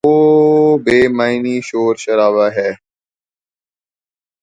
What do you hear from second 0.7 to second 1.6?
بے معنی